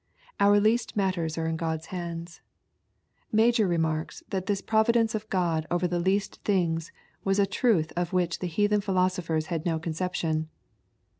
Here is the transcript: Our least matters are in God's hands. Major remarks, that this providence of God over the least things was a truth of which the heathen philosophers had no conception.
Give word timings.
Our 0.39 0.59
least 0.59 0.95
matters 0.95 1.37
are 1.37 1.45
in 1.45 1.57
God's 1.57 1.85
hands. 1.93 2.41
Major 3.31 3.67
remarks, 3.67 4.23
that 4.31 4.47
this 4.47 4.59
providence 4.59 5.13
of 5.13 5.29
God 5.29 5.67
over 5.69 5.87
the 5.87 5.99
least 5.99 6.37
things 6.37 6.91
was 7.23 7.37
a 7.37 7.45
truth 7.45 7.93
of 7.95 8.11
which 8.11 8.39
the 8.39 8.47
heathen 8.47 8.81
philosophers 8.81 9.45
had 9.53 9.63
no 9.63 9.77
conception. 9.77 10.49